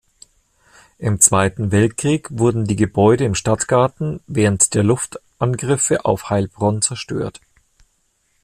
Im 0.97 1.19
Zweiten 1.19 1.71
Weltkrieg 1.71 2.29
wurden 2.31 2.65
die 2.65 2.75
Gebäude 2.75 3.23
im 3.23 3.35
Stadtgarten 3.35 4.19
während 4.25 4.73
der 4.73 4.81
Luftangriffe 4.81 6.05
auf 6.05 6.31
Heilbronn 6.31 6.81
zerstört. 6.81 7.39